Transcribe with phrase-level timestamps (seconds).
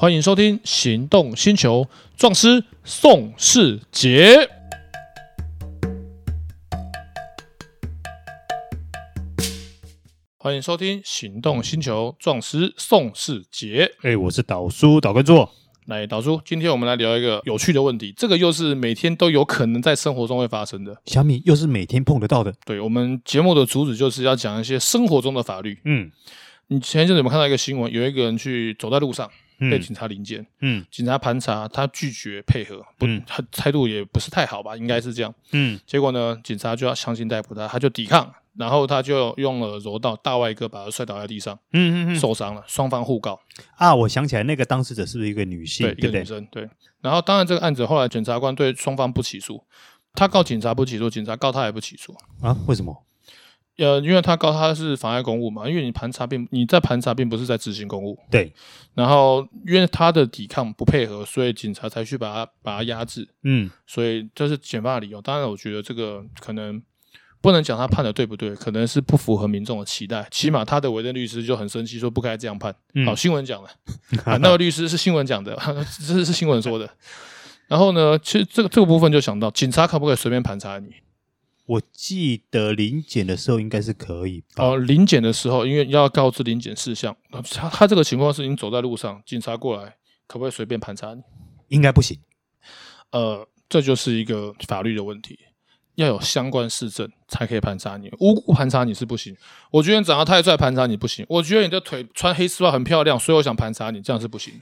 [0.00, 1.82] 欢迎收听《行动星球》，
[2.16, 4.48] 壮师宋世杰。
[10.36, 13.90] 欢迎收听《行动星球》，壮师宋世杰。
[14.02, 15.48] 哎，我是导叔，导观众。
[15.86, 20.96] 来，导叔，今天我们来聊一个有趣的问题，这个又是每天都有可能在生活中会发生的。
[21.06, 22.54] 小米又是每天碰得到的。
[22.64, 25.80] 对，我们节目的主旨就是要讲一些生活中的法律。
[25.84, 26.12] 嗯，
[26.68, 27.92] 你前一阵子有没有看到一个新闻？
[27.92, 30.46] 有一个人去走在路上，被警察临检。
[30.60, 34.76] 嗯，警察盘查，他拒绝配合，不，他态度也不是太好吧？
[34.76, 35.34] 应该是这样。
[35.52, 38.32] 嗯，结果呢，警察就要强行逮捕他，他就抵抗。
[38.54, 43.38] 然后他就用了柔道大外哥把他摔倒在地上，嗯嗯嗯，受伤了，双方互告。
[43.76, 45.86] 啊，我想起来，那个当事者是不是一个女性？
[45.86, 46.44] 对，一个女生。
[46.50, 46.68] 对。
[47.00, 49.62] 然后，当然这个案子后来检察官对双方不起诉，
[50.12, 52.12] 他告警察不起诉，警察告他也不起诉
[52.42, 52.56] 啊？
[52.66, 53.04] 为什么？
[53.78, 58.18] 呃，因为他告他是妨碍公务嘛，因为你盘查并你在盘查并不是在执行公务。
[58.30, 58.52] 对。
[58.94, 63.26] 然后因为他的抵抗不配合，所以警察才去把他把他压制。
[63.44, 63.70] 嗯。
[63.86, 65.22] 所以这是检方的理由。
[65.22, 66.82] 当然，我觉得这个可能。
[67.40, 70.26] 不能讲他判的对不对，可能是不符合民众的期待。
[70.28, 72.74] 起码他的委任律师就很生气，说不该这样判。
[72.94, 73.70] 嗯、好，新闻讲了、
[74.24, 75.56] 啊，那个律师是新闻讲的，
[76.04, 76.90] 这是是新闻说的。
[77.68, 80.88] 然后呢，其实这个这个部分就想到，警察可不可以随便盘查你？
[81.68, 84.42] 我记得临检的时候应该是可以。
[84.56, 89.96] 哦，临检的时候，因为要告知临检事项，他他这个情况是你走在路上，警察过来，
[90.26, 91.20] 可不可以随便盘查你？
[91.68, 92.18] 应该不行。
[93.10, 95.38] 呃，这就是一个法律的问题。
[95.96, 99.36] 要有相关事证才可以盘查你，无故盘查你是不行。
[99.72, 101.26] 我觉得你长得太帅，盘查你不行。
[101.28, 104.54] 我觉得你的腿穿黑丝袜很漂亮，所以我想盘查你，这样是不行。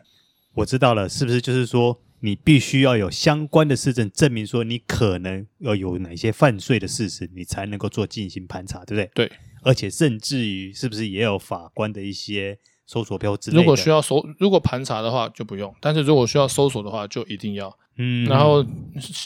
[0.55, 9.27] 我知道了，是不是就是说你必须要有相关的事证证明说你可能要有哪些犯罪的事实，你才能够做进行盘查，对不对？
[9.27, 13.51] 对，而且甚至于是不是也有法官的一些搜索标志？
[13.51, 17.77] 如果需要搜，如果盘查的话就不用，但是如果需要搜索的话就一定要。
[17.99, 18.63] 嗯，然后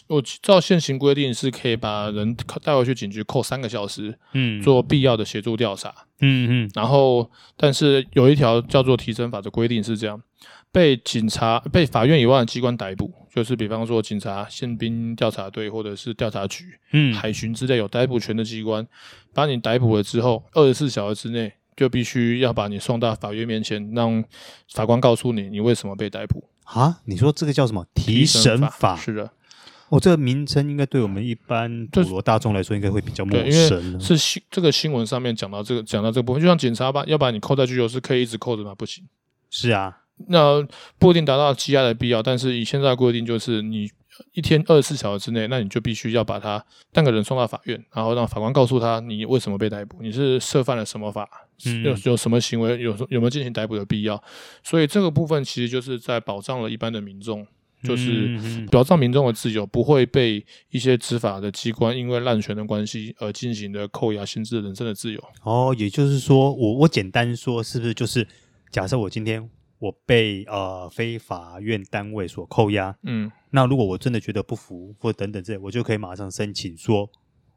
[0.06, 10.22] 我照现行规定是可以把人带回去警局扣三个小时，嗯，做必要的协助调查，嗯嗯，然后但是有一条叫做提审法的规定是这样：
[10.72, 18.86] 被警察、被法院以外的机关逮捕，就是比方说警察、宪兵调查队或者是调查局、嗯，海巡之类有逮捕权的机关，
[19.34, 24.22] 把你逮捕了之后，二十四小时之内就必须要把你送到法院面前，让
[24.72, 26.44] 法官告诉你你为什么被逮捕。
[26.64, 28.68] 啊，你说这个叫什么提审法？
[28.68, 29.28] 法是的，
[29.88, 33.50] 哦，这个名称应该对我们一般普罗大众来说，应该会比较陌生。
[33.50, 38.72] 因为是新这个新闻上面讲到这个，讲到这个部分，就像警察把要把你扣在拘留室，可以一直扣着吗？
[38.72, 39.04] 不行。
[39.50, 40.66] 是啊，那
[40.98, 43.88] 不一定达到羁押的必要，但是以现在的规定，就是你
[44.32, 46.64] 一天二十四小时之内，那你就必须要把他
[46.94, 51.28] 那个人送到法院，然后让法官告诉他你为什么被逮捕，你是涉犯了什么法。
[51.84, 54.22] 有有什么行为，有有没有进行逮捕的必要？
[54.64, 57.46] 所以这个部分其实就是在保障了一般的民众，
[57.82, 65.22] 就是保障民众的自由，不会被一些执法的机关因为滥权的关系而进行的扣押、限制人身的自由。
[65.42, 68.26] 哦，也就是说，我我简单说，是不是就是
[68.70, 69.46] 假设我今天
[69.80, 77.10] 我被呃非法院单位所扣押，嗯，那如果我真的觉得不服或等等这，我就可以马上申请说。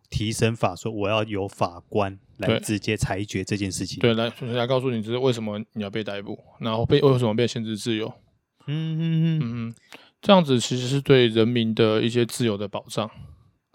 [0.09, 3.99] 提审法说，我要由法官来直接裁决这件事情。
[3.99, 8.07] 对，来来告诉你，这是为什么你要被逮捕，然后被为什么被限制自由。
[8.67, 9.75] 嗯嗯嗯嗯，
[10.21, 13.09] 这样子其实是对人民的一些自由的保障。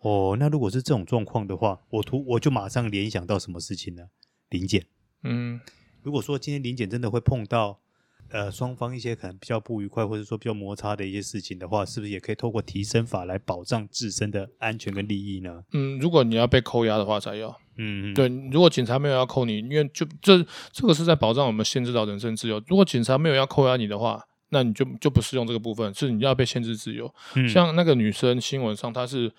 [0.02, 4.04] 哦，那如果是这种状况的话，我突我就马上联想到什么事情呢？
[4.48, 4.86] 临检。
[5.24, 5.60] 嗯，
[6.02, 7.80] 如果说今天临检真的会碰到。
[8.30, 15.62] 呃，双方一些可能比较不愉快，或者说比较摩擦的一些事情的话，是不是也可以透过提升法来保障自身的安全跟利益呢？
[15.72, 17.56] 嗯，如果你要被扣押的话才要。
[17.78, 22.62] 嗯，对，如果警察没有要扣你，因为就这这个是在保障我们限制到人身自由。
[22.66, 27.14] 如果警察没有要扣押你的话，那你就就不适用这个部分，是你要被限制自由。
[27.36, 29.32] 嗯，像那个女生新闻上，她是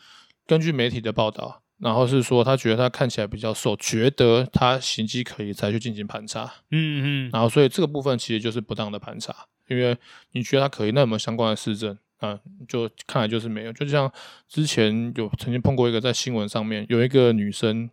[0.47, 1.61] 根据媒体的报道。
[1.79, 6.43] 然后是说，他觉得他看起来比较瘦，觉得他形迹可疑，才去进行盘查。
[6.71, 7.29] 嗯嗯。
[7.31, 9.33] 然后，所以这个部分其实就是不当的盘查，
[9.67, 9.97] 因为
[10.33, 12.37] 你觉得他可疑，那有没有相关的事证啊？
[12.67, 13.71] 就看来就是没有。
[13.71, 14.11] 就像
[14.47, 17.89] 之前有曾经碰过一个在新闻上面有一个女生，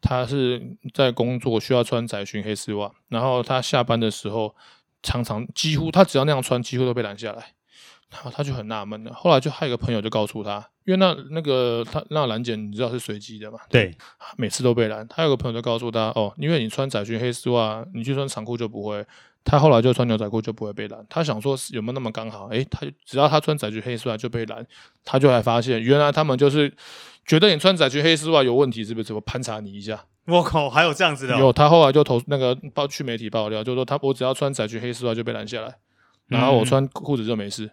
[0.00, 4.56] 她是在工作需要穿窄裙黑丝袜，然后她下班的时候
[5.02, 7.52] 常常几乎她只要那样穿，几乎都被拦下来。
[8.10, 13.58] 然后他就很纳闷了，后来就还有一个朋友就告诉他，因为那那个他那拦检你知道是随机的嘛？
[13.68, 13.96] 对，
[14.36, 15.06] 每次都被拦。
[15.08, 19.04] 他有个朋友就告诉他，哦，因为你穿窄裙黑丝袜，你去穿长裤就不会。
[19.44, 21.04] 他后来就穿牛仔裤就不会被拦。
[21.08, 22.46] 他想说有没有那么刚好？
[22.48, 24.66] 诶，他只要他穿窄裙黑丝袜就被拦。
[25.04, 26.72] 他就还发现原来他们就是
[27.24, 29.12] 觉得你穿窄裙黑丝袜有问题，是不是？
[29.12, 30.04] 我盘查你一下。
[30.26, 31.38] 我靠，还有这样子的哦？
[31.38, 35.76] 有，他后来就投那个报去媒体爆料，就说他我只要穿窄裙黑丝袜就被拦下来。
[36.26, 37.70] 然后我穿裤子就没事。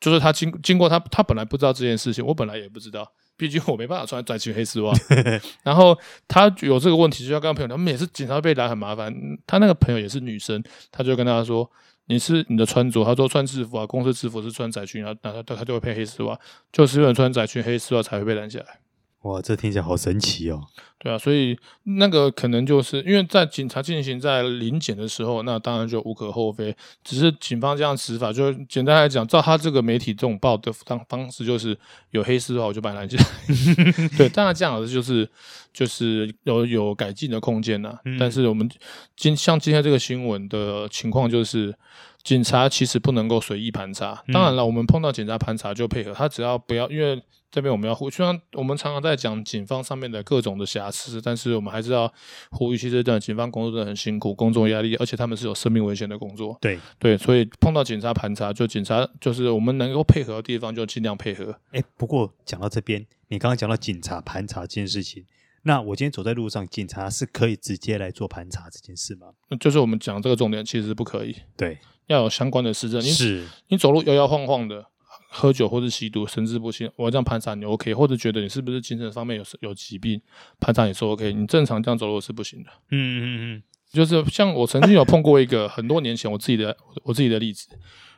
[0.00, 4.92] 就是他经经过他，他本来不知道这件事情，我本来也不知道，毕竟我没办法穿窄裙黑丝袜。
[5.62, 5.96] 然后
[6.26, 9.12] 他有这个问题，就要跟他朋友，他们也是警察被拦很麻烦。
[9.46, 11.70] 他那个朋友也是女生，他就跟他说
[12.06, 16.38] ：“你是你的穿着，他说穿制服啊，公司制服是穿窄裙啊，然后他他就会配黑丝袜，
[16.72, 18.80] 就是因为穿窄裙黑丝袜才会被拦下来。”
[19.22, 20.62] 哇，这听起来好神奇哦！
[20.96, 26.74] 对啊，所以那个可能就是因为在警察进行在临检的时候，那当然就无可厚非。
[27.02, 31.76] 只是警方这样执法，就简单来讲，照他这个媒体这种报的方方式，就是
[32.10, 34.08] 有黑丝的话，我就把他拦下来。
[34.16, 35.28] 对，当然这样子就是
[35.72, 37.98] 就是有有改进的空间呐。
[38.20, 38.68] 但是我们
[39.16, 41.74] 今像今天这个新闻的情况，就是
[42.22, 44.22] 警察其实不能够随意盘查。
[44.32, 47.22] 当然了，我们碰到警察盘查就配合他，只要不要因为。
[47.50, 52.12] 这边我们要呼，虽然我们常常在讲警方上面的各种的瑕疵，但是我们还是要
[52.50, 56.58] 呼吁，其实的警方工作真的很辛苦，工作压力，而且他们是有生命危险的工作。
[56.60, 61.58] 对对，所以碰到警察盘查，就警察就是我们能够配合的地方，就尽量配合。
[61.70, 65.24] 哎，不过讲到这边，你刚刚讲到警察盘查这件事情，
[65.62, 69.28] 那我今天走在路上，警察是可以直接来做盘查这件事吗？
[69.48, 71.34] 那就是我们讲这个重点，其实不可以。
[71.56, 71.78] 对，
[72.08, 73.00] 要有相关的实证。
[73.00, 73.46] 你是。
[73.68, 74.84] 你走路摇摇晃晃的。
[75.30, 80.18] 喝酒或者吸毒，神志不清，我这样盘查你 OK，或者觉得你是不是精神方面有有疾病，
[80.58, 82.70] 盘查你是 OK，你正常这样走路是不行的。
[82.90, 83.62] 嗯嗯嗯，
[83.92, 87.68] 就是像我曾经有碰过一个很多年前我自己的我自己的例子，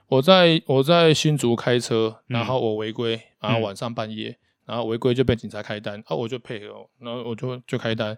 [0.07, 8.17] 我在我在新竹开车，然后我违规，然后晚上半夜，然后违规就被警察开单，啊，我就配合，然后我就就开单，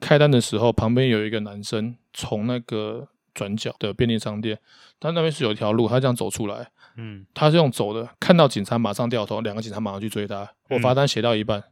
[0.00, 4.58] 开单的时候旁边有一个男生从那个转角的便利商店，
[5.00, 6.68] 他那边是有一条路，他这样走出来。
[6.96, 10.48] 嗯，他是用走的，看到警察马上掉头，两个警察马上去追他。
[10.70, 11.64] 我罚单写到一半，嗯、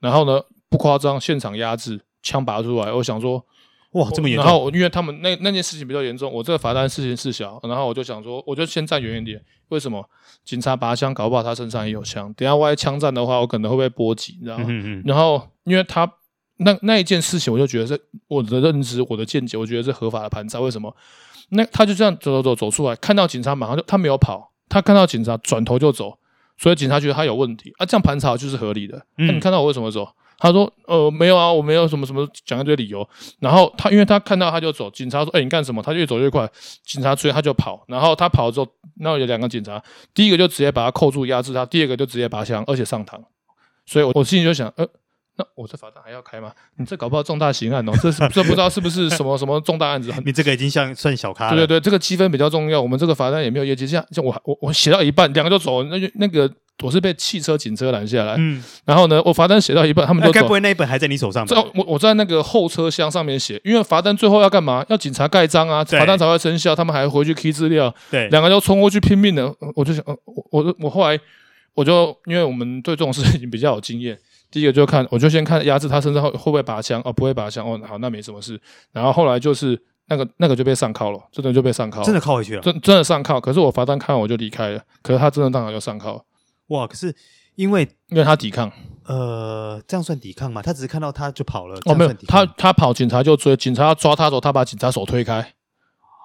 [0.00, 2.90] 然后呢，不夸张，现场压制，枪拔出来。
[2.90, 3.44] 我想说，
[3.90, 4.46] 哇，这么严重！
[4.46, 9.44] 然后因为他们那那件事情比较严重，我这个罚单事情事小，然后我就想说，我就先站远一点。
[9.68, 10.08] 为什么？
[10.42, 12.32] 警察拔枪，搞不好他身上也有枪。
[12.32, 14.64] 等下万一枪战的话，我可能会被波及，你知道吗？
[14.66, 16.10] 嗯嗯然后因为他
[16.58, 20.60] 那那一件事情，我就觉得是我的认知，我的见解，我觉得是合法的盘查。
[20.60, 20.94] 为什么？
[21.50, 24.52] 那他就这样走走走走出来，看到警察马上就他没有跑。
[24.68, 26.16] 他看到警察转头就走，
[26.56, 28.96] 所以警察觉得他有问题啊，这样盘查就是合理的。
[29.16, 30.08] 那、嗯啊、你看到我为什么走？
[30.38, 33.06] 他说：“呃，没有啊，我没有什么什么讲一堆理由。”
[33.38, 36.50] 然后他因为他看到他就走，警察说：“哎、欸，你干什么？”他越走越快，
[36.84, 37.84] 警察追他就跑。
[37.86, 38.66] 然后他跑了之后，
[39.00, 39.80] 那有两个警察，
[40.14, 43.20] 第一个就直接把他扣住压制他，第二个就直接拔枪，而且上膛。
[43.84, 44.88] 所以我我心里就想，呃。
[45.36, 46.52] 那我这罚单还要开吗？
[46.76, 50.12] 你这搞不好重大刑案哦，这是这不知道是不是什么什么重大案子？
[50.26, 51.56] 你这个已经像算小咖了。
[51.56, 52.80] 对对对，这个积分比较重要。
[52.80, 55.82] 我们这个罚单也没有业绩，像像我我我写到一半，两个就走。
[55.84, 56.52] 那就那个
[56.82, 60.32] 我是被汽车警车拦下来，嗯，然后呢，我罚单写到一半，他们就走。
[60.34, 61.64] 该不会那一本还在你手上吧？
[61.74, 64.84] 我我在那个后车厢上面写，因为罚单最后要干嘛？
[64.90, 66.76] 要警察盖章啊，罚单才会生效。
[66.76, 69.50] 他们还回去 key 资料，对，两个就冲过去拼命的。
[69.74, 71.18] 我就想，我我我后来
[71.72, 74.18] 我就因为我们对这种事情比较有经验。
[74.52, 78.60] 第一个就看，我就先看压制他身上会会不会拔枪哦，不会拔枪哦，好，那没什么事。
[78.92, 79.76] 然后后来就是
[80.08, 83.40] 那个那个就被上铐了，真的就被上铐，真的铐回去了，真真的上铐。
[83.40, 86.24] 可是我罚单看完我就离开了，可是他真的当场就上铐。
[86.68, 86.86] 哇！
[86.86, 87.14] 可是
[87.56, 88.70] 因为因为他抵抗，
[89.06, 90.62] 呃，这样算抵抗吗？
[90.62, 95.54] 他只是看到他就跑了，哦，没有，他他跑，警察就追，警察要抓他的时候，他把警察手推开。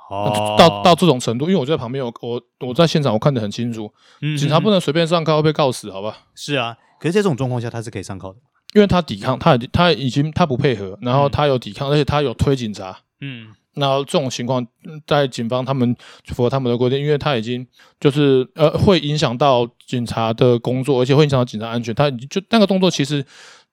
[0.09, 6.17] 哦，到到这种程度，因为我在旁边，我我我在现场，我看得很清楚，嗯、警察不能随便上铐，会被告死，好吧？
[6.33, 6.77] 是啊。
[6.99, 8.39] 可是，在这种状况下，他是可以上铐的，
[8.73, 14.65] 因为他抵抗，他他已经他不配合，然后他有抵抗，而且他有推警察，嗯，然后这种情况，
[15.05, 17.65] 在警方他们符合他们的规定，因为他已经
[17.99, 23.23] 就是呃会影响到警察的工作，而且会影响到警察安全，他就那个动作其实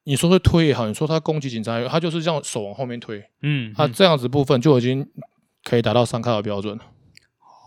[0.05, 5.07] 你说是推也好，你说他攻击警察也好，他就是这样手往后面推，嗯，他这样子部分就已经
[5.63, 6.85] 可以达到上铐的标准了。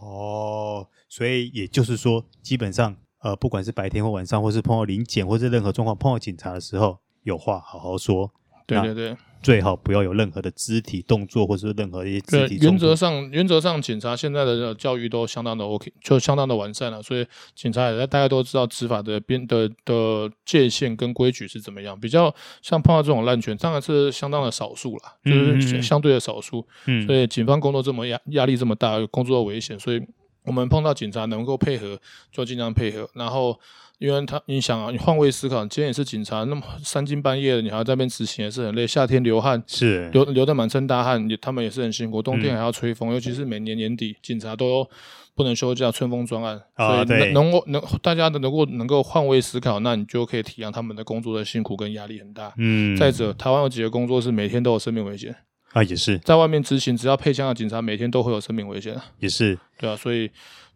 [0.01, 2.95] 哦，所以也就是说，基本上。
[3.21, 8.31] 呃，不管是白天或晚上，或是碰到临检，或是任何状况碰到警察的时候，有话好好说。
[8.67, 12.57] 对对对，最好不要有任何的肢体动作，或是任何一些肢体。
[12.61, 17.01] 原则上，原则上，警察现在的教育都相当的 OK，就相当的完善了。
[17.01, 21.97] 所以，警察也大家都知道执法的边的的界限跟规矩是怎么样。
[21.97, 26.67] 比较像碰到这种滥权，当然是相当的少数了，就是相对的少数。
[26.87, 30.01] 嗯，所以警方工作这么压压力这么大，工作的危险，所以。
[30.47, 31.99] 我们碰到警察能够配合
[32.31, 33.59] 就尽量配合，然后
[33.99, 40.09] 因为他你想啊，你换位思考，今天也是警察，那么三更半夜的，你还要在那边执勤也是很累，夏天流汗是。
[40.11, 44.87] 流流的满身大汗，他们也是很辛苦，冬天还要吹风，嗯、尤其是每年年底，警察都
[45.35, 52.53] 不能休假，春风专案，啊、所以能够能，大家的能够能够换位思考，那你就可以体谅他们的工作的辛苦跟压力很大。
[52.57, 55.35] 嗯，再者，台湾有几个工作是每天都有生命危险。
[55.77, 59.05] 啊，也是在外面执勤，只要配枪的警察，每天都会有生命危险啊。
[59.19, 60.27] 也是，对啊，所以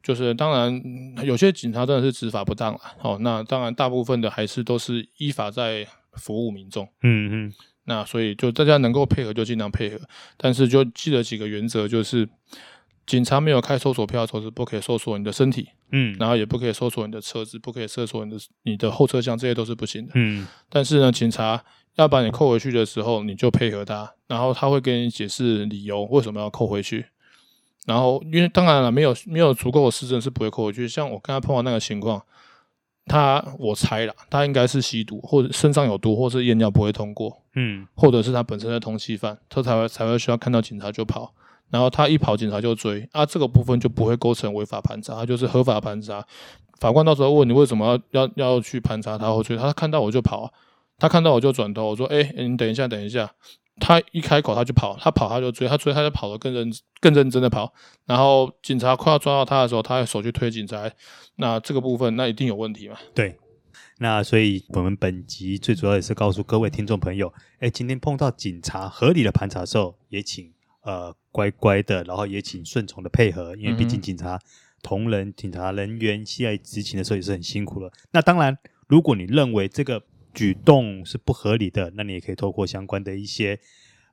[0.03, 0.79] 就是当然
[1.23, 6.87] 有些警察真的是执法不当了，哦，那当然大部分的还是都是依法在服务民众。
[7.01, 7.53] 嗯嗯，
[7.85, 9.99] 那所以就大家能够配合就尽量配合，
[10.37, 12.29] 但是就记得几个原则，就是
[13.07, 20.11] 警察没有开搜索票的时候是不可以搜索你的身体，嗯，然后也不可以搜索你的车子，不可以搜索你的你的后车厢，这些都是不行的。
[20.13, 21.63] 嗯，但是呢，警察。
[21.95, 27.07] 要把你扣回去的时候，你就配合他，然后他会跟你解释理由为什么要扣回去。
[27.87, 30.87] 然后，因为当然了，没有没有足够的事证是不会扣回去。
[30.87, 32.21] 像我刚才碰到那个情况，
[33.07, 41.33] 他我猜了，他应该是吸毒或者身上有毒，或者是验尿不会通过，嗯，或者是他本身的通缉犯，他才会才会需要看到警察就跑。
[41.71, 46.23] 然后他一跑，警察就追，啊，这个部分就不会构成违法盘查，他就是合法盘查。
[46.79, 50.51] 法官到时候问你为什么要要要去盘查他或追他，看到我就跑啊。
[51.01, 53.33] 他看到我就转头，我说：“哎、欸，你等一下，等一下。”
[53.81, 57.73] 他一开口他就跑，他跑他就追，他追他就跑得更认更认真的跑。
[58.05, 60.91] 然后警察快要抓到他的时候，他手去推警察，
[61.37, 62.97] 那这个部分那一定有问题嘛？
[63.15, 63.35] 对。
[63.97, 70.53] 那所以我们本集最主要也是告诉各位听众朋友，哎、欸，今天碰到警察合理的盘查的时候，也请
[70.83, 74.41] 呃乖乖的，然后也请顺从的配合，因为毕竟警察、嗯、
[74.83, 77.91] 同仁、警察人员现在执勤的时候也是很辛苦了。
[78.11, 78.55] 那当然，
[78.87, 83.59] 如果你认为这个举动是不合理的，那你也可以透过相关的一些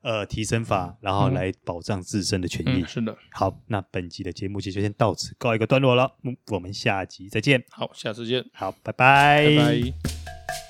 [0.01, 2.83] 呃提升法，然后来保障自身的权益。
[2.85, 6.15] 是的，好，那本集的节目就先到此告一个段落了。
[6.23, 7.63] 嗯，我们下集再见。
[7.69, 8.45] 好，下次见。
[8.53, 9.45] 好，拜拜。
[9.45, 10.68] 拜拜。